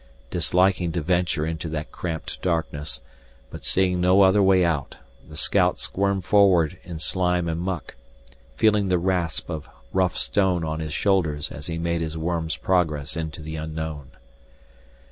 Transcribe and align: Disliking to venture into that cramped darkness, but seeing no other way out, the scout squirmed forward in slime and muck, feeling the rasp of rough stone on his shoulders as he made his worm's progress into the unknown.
Disliking 0.31 0.91
to 0.93 1.01
venture 1.03 1.45
into 1.45 1.69
that 1.69 1.91
cramped 1.91 2.41
darkness, 2.41 3.01
but 3.51 3.63
seeing 3.63 4.01
no 4.01 4.23
other 4.23 4.41
way 4.41 4.65
out, 4.65 4.97
the 5.29 5.37
scout 5.37 5.79
squirmed 5.79 6.25
forward 6.25 6.79
in 6.83 6.97
slime 6.97 7.47
and 7.47 7.61
muck, 7.61 7.93
feeling 8.55 8.89
the 8.89 8.97
rasp 8.97 9.47
of 9.47 9.69
rough 9.93 10.17
stone 10.17 10.63
on 10.63 10.79
his 10.79 10.95
shoulders 10.95 11.51
as 11.51 11.67
he 11.67 11.77
made 11.77 12.01
his 12.01 12.17
worm's 12.17 12.57
progress 12.57 13.15
into 13.15 13.43
the 13.43 13.55
unknown. 13.57 14.09